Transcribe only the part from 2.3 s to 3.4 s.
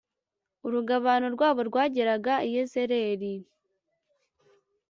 i yezereli